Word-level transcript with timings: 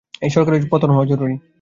এই 0.21 0.31
সরকারের 0.31 0.63
পতন 0.71 0.89
হওয়া 0.91 1.05
জরুরি। 1.05 1.35